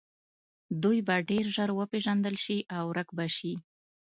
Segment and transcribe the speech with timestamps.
[0.83, 3.53] دوی به ډیر ژر وپیژندل شي او ورک به شي